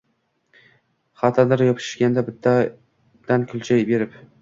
[1.23, 4.23] —Har tandir yopishingda bittadan kulcha berib